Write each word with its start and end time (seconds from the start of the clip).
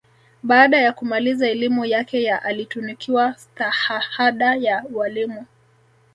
Baada 0.43 0.77
ya 0.77 0.93
kumaliza 0.93 1.47
elimu 1.49 1.85
yake 1.85 2.23
ya 2.23 2.43
alitunukiwa 2.43 3.33
Stahahada 3.35 4.55
ya 4.55 4.85
Ualimu 4.95 5.45